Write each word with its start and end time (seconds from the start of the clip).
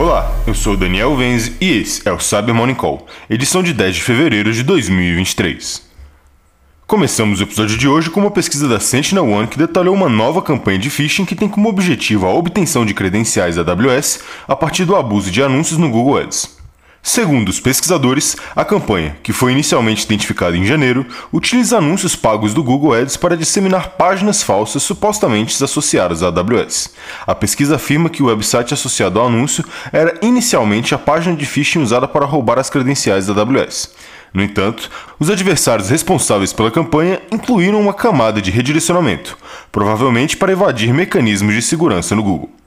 Olá, 0.00 0.32
eu 0.46 0.54
sou 0.54 0.76
Daniel 0.76 1.16
Venzi 1.16 1.56
e 1.60 1.72
esse 1.72 2.08
é 2.08 2.12
o 2.12 2.20
Cyber 2.20 2.54
Morning 2.54 2.76
Call, 2.76 3.04
edição 3.28 3.64
de 3.64 3.72
10 3.72 3.96
de 3.96 4.02
fevereiro 4.02 4.52
de 4.52 4.62
2023. 4.62 5.82
Começamos 6.86 7.40
o 7.40 7.42
episódio 7.42 7.76
de 7.76 7.88
hoje 7.88 8.08
com 8.08 8.20
uma 8.20 8.30
pesquisa 8.30 8.68
da 8.68 8.78
Sentinel 8.78 9.28
One 9.28 9.48
que 9.48 9.58
detalhou 9.58 9.92
uma 9.92 10.08
nova 10.08 10.40
campanha 10.40 10.78
de 10.78 10.88
phishing 10.88 11.24
que 11.24 11.34
tem 11.34 11.48
como 11.48 11.68
objetivo 11.68 12.26
a 12.26 12.32
obtenção 12.32 12.86
de 12.86 12.94
credenciais 12.94 13.58
AWS 13.58 14.20
a 14.46 14.54
partir 14.54 14.84
do 14.84 14.94
abuso 14.94 15.32
de 15.32 15.42
anúncios 15.42 15.80
no 15.80 15.90
Google 15.90 16.18
Ads. 16.18 16.57
Segundo 17.02 17.48
os 17.48 17.60
pesquisadores, 17.60 18.36
a 18.54 18.64
campanha, 18.64 19.16
que 19.22 19.32
foi 19.32 19.52
inicialmente 19.52 20.04
identificada 20.04 20.56
em 20.56 20.64
janeiro, 20.64 21.06
utiliza 21.32 21.78
anúncios 21.78 22.16
pagos 22.16 22.52
do 22.52 22.62
Google 22.62 22.92
Ads 22.92 23.16
para 23.16 23.36
disseminar 23.36 23.90
páginas 23.90 24.42
falsas 24.42 24.82
supostamente 24.82 25.62
associadas 25.62 26.22
à 26.22 26.26
AWS. 26.26 26.94
A 27.26 27.34
pesquisa 27.34 27.76
afirma 27.76 28.10
que 28.10 28.22
o 28.22 28.26
website 28.26 28.74
associado 28.74 29.18
ao 29.18 29.28
anúncio 29.28 29.64
era 29.92 30.18
inicialmente 30.20 30.94
a 30.94 30.98
página 30.98 31.36
de 31.36 31.46
phishing 31.46 31.80
usada 31.80 32.06
para 32.06 32.26
roubar 32.26 32.58
as 32.58 32.68
credenciais 32.68 33.26
da 33.26 33.32
AWS. 33.32 33.94
No 34.34 34.42
entanto, 34.42 34.90
os 35.18 35.30
adversários 35.30 35.88
responsáveis 35.88 36.52
pela 36.52 36.70
campanha 36.70 37.20
incluíram 37.32 37.80
uma 37.80 37.94
camada 37.94 38.42
de 38.42 38.50
redirecionamento, 38.50 39.38
provavelmente 39.72 40.36
para 40.36 40.52
evadir 40.52 40.92
mecanismos 40.92 41.54
de 41.54 41.62
segurança 41.62 42.14
no 42.14 42.22
Google. 42.22 42.57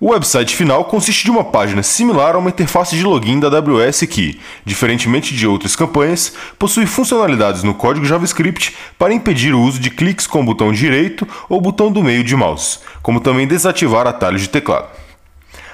O 0.00 0.12
website 0.12 0.54
final 0.54 0.84
consiste 0.84 1.24
de 1.24 1.30
uma 1.32 1.42
página 1.42 1.82
similar 1.82 2.36
a 2.36 2.38
uma 2.38 2.50
interface 2.50 2.94
de 2.94 3.02
login 3.02 3.40
da 3.40 3.48
AWS 3.48 4.02
que, 4.02 4.38
diferentemente 4.64 5.34
de 5.34 5.44
outras 5.44 5.74
campanhas, 5.74 6.32
possui 6.56 6.86
funcionalidades 6.86 7.64
no 7.64 7.74
código 7.74 8.06
JavaScript 8.06 8.76
para 8.96 9.12
impedir 9.12 9.52
o 9.52 9.60
uso 9.60 9.80
de 9.80 9.90
cliques 9.90 10.24
com 10.24 10.40
o 10.40 10.44
botão 10.44 10.72
direito 10.72 11.26
ou 11.48 11.60
botão 11.60 11.90
do 11.90 12.00
meio 12.00 12.22
de 12.22 12.36
mouse, 12.36 12.78
como 13.02 13.18
também 13.18 13.48
desativar 13.48 14.06
atalhos 14.06 14.42
de 14.42 14.50
teclado. 14.50 14.86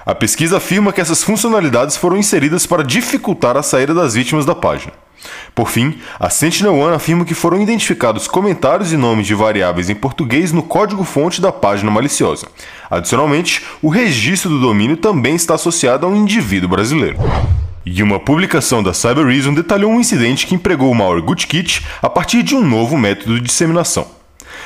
A 0.07 0.15
pesquisa 0.15 0.57
afirma 0.57 0.91
que 0.91 1.03
essas 1.03 1.23
funcionalidades 1.23 1.95
foram 1.95 2.17
inseridas 2.17 2.65
para 2.65 2.83
dificultar 2.83 3.59
a 3.59 3.63
saída 3.63 3.93
das 3.93 4.15
vítimas 4.15 4.47
da 4.47 4.55
página. 4.55 5.04
Por 5.55 5.69
fim, 5.69 5.99
a 6.19 6.29
Sentinel-One 6.29 6.95
afirma 6.95 7.25
que 7.25 7.35
foram 7.35 7.61
identificados 7.61 8.27
comentários 8.27 8.93
e 8.93 8.97
nomes 8.97 9.27
de 9.27 9.35
variáveis 9.35 9.89
em 9.89 9.95
português 9.95 10.53
no 10.53 10.63
código-fonte 10.63 11.41
da 11.41 11.53
página 11.53 11.91
maliciosa. 11.91 12.47
Adicionalmente, 12.91 13.63
o 13.83 13.89
registro 13.89 14.51
do 14.51 14.61
domínio 14.61 14.97
também 14.97 15.35
está 15.35 15.55
associado 15.55 16.07
a 16.07 16.09
um 16.09 16.17
indivíduo 16.17 16.69
brasileiro. 16.69 17.19
E 17.87 18.03
uma 18.03 18.19
publicação 18.19 18.83
da 18.83 18.95
Cyber 18.95 19.27
detalhou 19.55 19.93
um 19.93 20.01
incidente 20.01 20.47
que 20.47 20.55
empregou 20.55 20.91
o 20.91 20.95
malware 20.95 21.23
GoodKit 21.23 21.85
a 22.01 22.09
partir 22.09 22.43
de 22.43 22.55
um 22.55 22.67
novo 22.67 22.97
método 22.97 23.35
de 23.35 23.43
disseminação. 23.43 24.14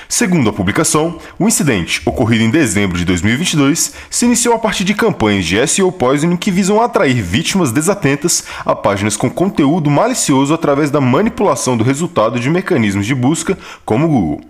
Segundo 0.09 0.49
a 0.49 0.53
publicação, 0.55 1.19
o 1.39 1.47
incidente, 1.47 2.01
ocorrido 2.07 2.43
em 2.43 2.51
dezembro 2.51 2.97
de 2.97 3.05
2022, 3.05 3.93
se 4.09 4.25
iniciou 4.25 4.55
a 4.55 4.59
partir 4.59 4.83
de 4.83 4.95
campanhas 4.95 5.45
de 5.45 5.65
SEO 5.67 5.93
poisoning 5.93 6.39
que 6.39 6.51
visam 6.51 6.81
atrair 6.81 7.23
vítimas 7.23 7.71
desatentas 7.73 8.45
a 8.65 8.75
páginas 8.75 9.19
com 9.19 9.29
conteúdo 9.29 9.91
malicioso 9.91 10.55
através 10.55 10.91
da 10.91 10.99
manipulação 10.99 11.77
do 11.77 11.85
resultado 11.85 12.41
de 12.41 12.49
mecanismos 12.49 13.05
de 13.05 13.15
busca 13.15 13.59
como 13.85 14.07
o 14.07 14.09
Google. 14.09 14.41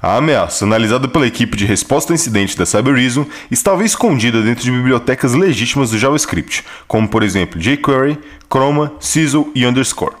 A 0.00 0.16
ameaça, 0.16 0.64
analisada 0.64 1.06
pela 1.06 1.26
equipe 1.26 1.58
de 1.58 1.66
resposta 1.66 2.14
a 2.14 2.16
incidente 2.16 2.56
da 2.56 2.64
Cybereason, 2.64 3.26
estava 3.50 3.84
escondida 3.84 4.40
dentro 4.40 4.64
de 4.64 4.70
bibliotecas 4.70 5.34
legítimas 5.34 5.90
do 5.90 5.98
JavaScript, 5.98 6.64
como 6.88 7.06
por 7.06 7.22
exemplo 7.22 7.60
jQuery, 7.60 8.18
Chroma, 8.50 8.94
Sizzle 8.98 9.50
e 9.54 9.66
Underscore. 9.66 10.14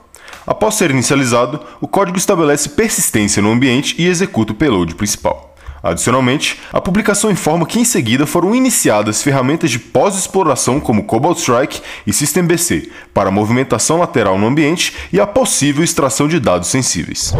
Após 0.46 0.74
ser 0.74 0.90
inicializado, 0.90 1.60
o 1.80 1.88
código 1.88 2.18
estabelece 2.18 2.70
persistência 2.70 3.42
no 3.42 3.50
ambiente 3.50 3.94
e 3.98 4.06
executa 4.06 4.52
o 4.52 4.56
payload 4.56 4.94
principal. 4.94 5.50
Adicionalmente, 5.82 6.60
a 6.72 6.80
publicação 6.80 7.30
informa 7.30 7.64
que 7.64 7.80
em 7.80 7.84
seguida 7.84 8.26
foram 8.26 8.54
iniciadas 8.54 9.22
ferramentas 9.22 9.70
de 9.70 9.78
pós-exploração 9.78 10.78
como 10.78 11.04
Cobalt 11.04 11.38
Strike 11.38 11.80
e 12.06 12.12
SystemBC 12.12 12.90
para 13.14 13.30
movimentação 13.30 13.98
lateral 13.98 14.38
no 14.38 14.46
ambiente 14.46 14.94
e 15.12 15.18
a 15.18 15.26
possível 15.26 15.82
extração 15.82 16.28
de 16.28 16.38
dados 16.38 16.68
sensíveis. 16.68 17.32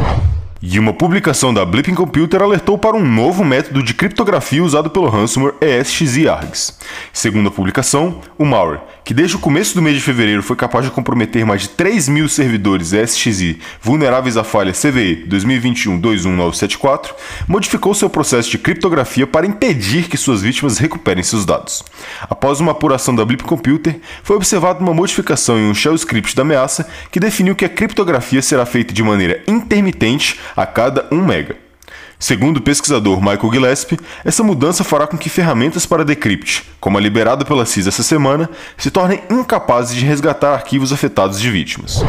E 0.63 0.79
uma 0.79 0.93
publicação 0.93 1.55
da 1.55 1.65
Blipping 1.65 1.95
Computer 1.95 2.43
alertou 2.43 2.77
para 2.77 2.95
um 2.95 3.03
novo 3.03 3.43
método 3.43 3.83
de 3.83 3.95
criptografia 3.95 4.63
usado 4.63 4.91
pelo 4.91 5.09
ransomware 5.09 5.55
ESXi-ARGS. 5.59 6.77
Segundo 7.15 7.49
a 7.49 7.51
publicação, 7.51 8.21
o 8.37 8.45
malware, 8.45 8.83
que 9.03 9.15
desde 9.15 9.37
o 9.37 9.39
começo 9.39 9.75
do 9.75 9.81
mês 9.81 9.97
de 9.97 10.03
fevereiro 10.03 10.43
foi 10.43 10.57
capaz 10.57 10.85
de 10.85 10.91
comprometer 10.91 11.47
mais 11.47 11.63
de 11.63 11.71
3 11.71 12.09
mil 12.11 12.29
servidores 12.29 12.93
ESXi 12.93 13.59
vulneráveis 13.81 14.37
à 14.37 14.45
falha 14.45 14.75
CVE 14.75 15.27
2021-21974, 15.31 17.15
modificou 17.49 17.95
seu 17.95 18.11
processo 18.11 18.51
de 18.51 18.59
criptografia 18.59 19.27
para 19.27 19.47
impedir 19.47 20.11
que 20.11 20.19
suas 20.19 20.43
vítimas 20.43 20.77
recuperem 20.77 21.23
seus 21.23 21.47
dados. 21.47 21.83
Após 22.29 22.61
uma 22.61 22.73
apuração 22.73 23.15
da 23.15 23.25
Blip 23.25 23.45
Computer, 23.45 23.99
foi 24.23 24.37
observada 24.37 24.81
uma 24.81 24.93
modificação 24.93 25.59
em 25.59 25.71
um 25.71 25.75
shell 25.75 25.95
script 25.95 26.37
da 26.37 26.43
ameaça 26.43 26.87
que 27.11 27.19
definiu 27.19 27.57
que 27.57 27.65
a 27.65 27.69
criptografia 27.71 28.43
será 28.43 28.67
feita 28.67 28.93
de 28.93 29.03
maneira 29.03 29.43
intermitente 29.49 30.39
a 30.57 30.67
cada 30.67 31.07
1 31.11 31.21
mega. 31.25 31.57
Segundo 32.19 32.59
o 32.59 32.63
pesquisador 32.63 33.19
Michael 33.19 33.51
Gillespie, 33.51 33.99
essa 34.23 34.43
mudança 34.43 34.85
fará 34.85 35.07
com 35.07 35.17
que 35.17 35.31
ferramentas 35.31 35.87
para 35.87 36.05
decrypt, 36.05 36.65
como 36.79 36.99
a 36.99 37.01
liberada 37.01 37.47
pela 37.47 37.65
CIS 37.65 37.87
essa 37.87 38.03
semana, 38.03 38.51
se 38.77 38.91
tornem 38.91 39.23
incapazes 39.31 39.97
de 39.97 40.05
resgatar 40.05 40.53
arquivos 40.53 40.93
afetados 40.93 41.41
de 41.41 41.51
vítimas. 41.51 42.05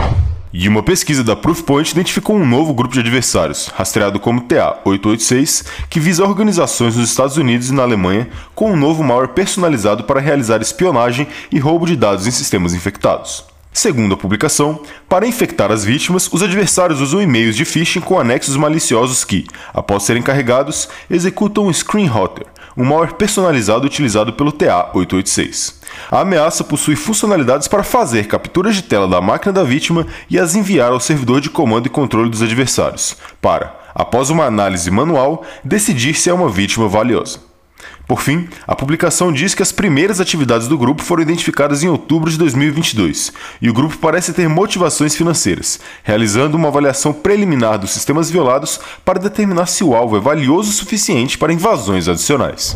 E 0.53 0.68
uma 0.68 0.84
pesquisa 0.84 1.24
da 1.24 1.34
Proofpoint 1.34 1.91
identificou 1.91 2.35
um 2.35 2.46
novo 2.46 2.74
grupo 2.74 2.94
de 2.94 3.00
adversários, 3.00 3.68
rastreado 3.68 4.19
como 4.19 4.41
TA-886, 4.41 5.66
que 5.90 5.97
visa 5.97 6.25
organizações 6.25 6.97
nos 6.97 7.09
Estados 7.09 7.38
Unidos 7.38 7.69
e 7.69 7.73
na 7.73 7.84
Alemanha 7.84 8.28
com 8.53 8.73
um 8.73 8.75
novo 8.75 9.02
malware 9.02 9.29
personalizado 9.29 10.03
para 10.03 10.19
realizar 10.19 10.62
espionagem 10.62 11.25
e 11.50 11.58
roubo 11.58 11.85
de 11.85 11.96
dados 11.96 12.28
em 12.28 12.31
sistemas 12.31 12.73
infectados. 12.73 13.50
Segundo 13.73 14.13
a 14.13 14.17
publicação, 14.17 14.81
para 15.07 15.25
infectar 15.25 15.71
as 15.71 15.85
vítimas, 15.85 16.29
os 16.31 16.43
adversários 16.43 16.99
usam 16.99 17.21
e-mails 17.21 17.55
de 17.55 17.63
phishing 17.63 18.01
com 18.01 18.19
anexos 18.19 18.57
maliciosos 18.57 19.23
que, 19.23 19.47
após 19.73 20.03
serem 20.03 20.21
carregados, 20.21 20.89
executam 21.09 21.67
um 21.67 21.73
screen 21.73 22.05
rotter, 22.05 22.45
um 22.75 22.83
malware 22.83 23.13
personalizado 23.13 23.85
utilizado 23.85 24.33
pelo 24.33 24.51
TA-886. 24.51 25.75
A 26.11 26.19
ameaça 26.19 26.65
possui 26.65 26.97
funcionalidades 26.97 27.69
para 27.69 27.81
fazer 27.81 28.27
capturas 28.27 28.75
de 28.75 28.81
tela 28.81 29.07
da 29.07 29.21
máquina 29.21 29.53
da 29.53 29.63
vítima 29.63 30.05
e 30.29 30.37
as 30.37 30.53
enviar 30.53 30.91
ao 30.91 30.99
servidor 30.99 31.39
de 31.39 31.49
comando 31.49 31.87
e 31.87 31.89
controle 31.89 32.29
dos 32.29 32.41
adversários, 32.41 33.15
para, 33.41 33.79
após 33.95 34.29
uma 34.29 34.43
análise 34.43 34.91
manual, 34.91 35.45
decidir 35.63 36.13
se 36.15 36.29
é 36.29 36.33
uma 36.33 36.49
vítima 36.49 36.89
valiosa. 36.89 37.50
Por 38.07 38.21
fim, 38.21 38.47
a 38.67 38.75
publicação 38.75 39.31
diz 39.31 39.53
que 39.53 39.63
as 39.63 39.71
primeiras 39.71 40.19
atividades 40.19 40.67
do 40.67 40.77
grupo 40.77 41.01
foram 41.01 41.23
identificadas 41.23 41.83
em 41.83 41.87
outubro 41.87 42.29
de 42.29 42.37
2022 42.37 43.31
e 43.61 43.69
o 43.69 43.73
grupo 43.73 43.97
parece 43.97 44.33
ter 44.33 44.49
motivações 44.49 45.15
financeiras, 45.15 45.79
realizando 46.03 46.57
uma 46.57 46.67
avaliação 46.67 47.13
preliminar 47.13 47.79
dos 47.79 47.91
sistemas 47.91 48.29
violados 48.29 48.79
para 49.05 49.19
determinar 49.19 49.65
se 49.65 49.83
o 49.83 49.95
alvo 49.95 50.17
é 50.17 50.19
valioso 50.19 50.69
o 50.69 50.73
suficiente 50.73 51.37
para 51.37 51.53
invasões 51.53 52.07
adicionais. 52.07 52.75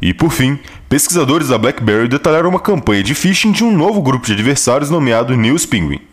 E 0.00 0.12
por 0.12 0.30
fim, 0.30 0.58
pesquisadores 0.88 1.48
da 1.48 1.58
BlackBerry 1.58 2.08
detalharam 2.08 2.50
uma 2.50 2.58
campanha 2.58 3.02
de 3.02 3.14
phishing 3.14 3.52
de 3.52 3.62
um 3.62 3.76
novo 3.76 4.02
grupo 4.02 4.26
de 4.26 4.32
adversários 4.32 4.90
nomeado 4.90 5.36
News 5.36 5.64
Penguin. 5.64 6.11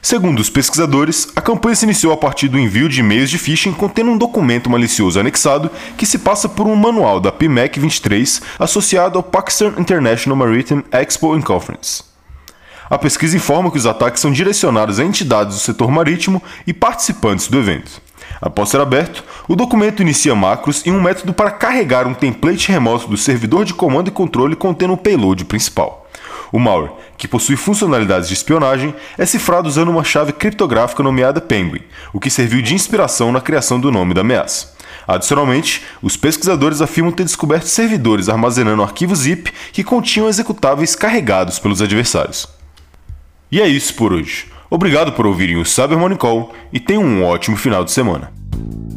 Segundo 0.00 0.40
os 0.40 0.50
pesquisadores, 0.50 1.28
a 1.34 1.40
campanha 1.40 1.74
se 1.74 1.84
iniciou 1.84 2.12
a 2.12 2.16
partir 2.16 2.48
do 2.48 2.58
envio 2.58 2.88
de 2.88 3.00
e-mails 3.00 3.30
de 3.30 3.38
phishing 3.38 3.72
contendo 3.72 4.10
um 4.10 4.18
documento 4.18 4.70
malicioso 4.70 5.18
anexado 5.18 5.70
que 5.96 6.06
se 6.06 6.18
passa 6.18 6.48
por 6.48 6.66
um 6.66 6.76
manual 6.76 7.20
da 7.20 7.32
PMAC 7.32 7.78
23 7.78 8.42
associado 8.58 9.18
ao 9.18 9.22
Pakistan 9.22 9.74
International 9.78 10.36
Maritime 10.36 10.84
Expo 10.92 11.34
and 11.34 11.42
Conference. 11.42 12.04
A 12.90 12.96
pesquisa 12.96 13.36
informa 13.36 13.70
que 13.70 13.76
os 13.76 13.86
ataques 13.86 14.22
são 14.22 14.32
direcionados 14.32 14.98
a 14.98 15.04
entidades 15.04 15.54
do 15.56 15.60
setor 15.60 15.90
marítimo 15.90 16.42
e 16.66 16.72
participantes 16.72 17.48
do 17.48 17.58
evento. 17.58 18.00
Após 18.40 18.68
ser 18.70 18.80
aberto, 18.80 19.24
o 19.46 19.56
documento 19.56 20.00
inicia 20.00 20.34
macros 20.34 20.82
e 20.86 20.90
um 20.90 21.00
método 21.00 21.34
para 21.34 21.50
carregar 21.50 22.06
um 22.06 22.14
template 22.14 22.70
remoto 22.70 23.08
do 23.08 23.16
servidor 23.16 23.64
de 23.64 23.74
comando 23.74 24.08
e 24.08 24.12
controle 24.12 24.56
contendo 24.56 24.94
o 24.94 24.96
payload 24.96 25.44
principal. 25.44 26.08
O 26.52 26.58
malware, 26.58 26.92
que 27.16 27.28
possui 27.28 27.56
funcionalidades 27.56 28.28
de 28.28 28.34
espionagem, 28.34 28.94
é 29.16 29.26
cifrado 29.26 29.68
usando 29.68 29.88
uma 29.88 30.04
chave 30.04 30.32
criptográfica 30.32 31.02
nomeada 31.02 31.40
Penguin, 31.40 31.82
o 32.12 32.20
que 32.20 32.30
serviu 32.30 32.62
de 32.62 32.74
inspiração 32.74 33.30
na 33.30 33.40
criação 33.40 33.78
do 33.78 33.90
nome 33.90 34.14
da 34.14 34.22
ameaça. 34.22 34.76
Adicionalmente, 35.06 35.82
os 36.02 36.16
pesquisadores 36.16 36.80
afirmam 36.80 37.12
ter 37.12 37.24
descoberto 37.24 37.64
servidores 37.64 38.28
armazenando 38.28 38.82
arquivos 38.82 39.20
zip 39.20 39.52
que 39.72 39.82
continham 39.82 40.28
executáveis 40.28 40.94
carregados 40.94 41.58
pelos 41.58 41.80
adversários. 41.80 42.46
E 43.50 43.60
é 43.60 43.66
isso 43.66 43.94
por 43.94 44.12
hoje. 44.12 44.46
Obrigado 44.70 45.12
por 45.12 45.26
ouvirem 45.26 45.56
o 45.56 45.64
Cyber 45.64 45.98
Morning 45.98 46.16
Call 46.16 46.52
e 46.70 46.78
tenham 46.78 47.02
um 47.02 47.24
ótimo 47.24 47.56
final 47.56 47.84
de 47.84 47.90
semana. 47.90 48.30